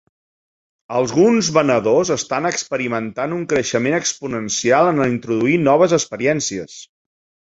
Alguns 0.99 1.49
venedors 1.57 2.11
estan 2.15 2.47
experimentant 2.49 3.35
un 3.39 3.43
creixement 3.51 3.97
exponencial 3.97 4.89
en 4.93 5.03
introduir 5.09 5.61
noves 5.67 5.95
experiències. 5.99 6.79